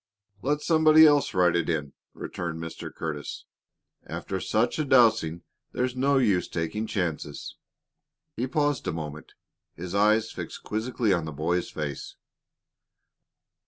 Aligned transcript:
"Let 0.41 0.61
somebody 0.63 1.05
else 1.05 1.35
ride 1.35 1.55
it 1.55 1.69
in," 1.69 1.93
returned 2.15 2.59
Mr. 2.59 2.91
Curtis. 2.91 3.45
"After 4.07 4.39
such 4.39 4.79
a 4.79 4.83
dousing 4.83 5.43
there's 5.73 5.95
no 5.95 6.17
use 6.17 6.47
taking 6.47 6.87
chances." 6.87 7.55
He 8.35 8.47
paused 8.47 8.87
a 8.87 8.91
moment, 8.93 9.33
his 9.75 9.93
eyes 9.93 10.31
fixed 10.31 10.63
quizzically 10.63 11.13
on 11.13 11.25
the 11.25 11.31
boy's 11.31 11.69
face. 11.69 12.15